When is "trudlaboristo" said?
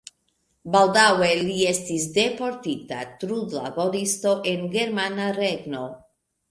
3.25-4.35